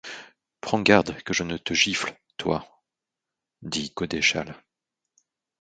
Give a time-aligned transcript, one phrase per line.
[0.61, 2.67] Prends garde que je ne te gifle, toi!
[3.61, 4.55] dit Godeschal.